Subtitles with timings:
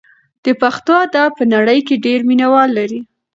[0.43, 2.99] د پښتو ادب په نړۍ کې ډېر مینه وال لري.